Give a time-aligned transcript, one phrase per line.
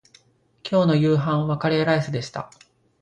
[0.67, 2.49] 今日の夕飯はカレーライスでした